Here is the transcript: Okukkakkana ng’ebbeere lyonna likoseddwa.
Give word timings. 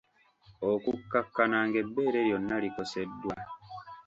Okukkakkana 0.71 1.57
ng’ebbeere 1.67 2.19
lyonna 2.27 2.55
likoseddwa. 2.63 3.35